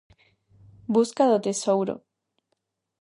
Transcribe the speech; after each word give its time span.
Busca 0.95 1.29
do 1.31 1.39
tesouro. 1.45 1.95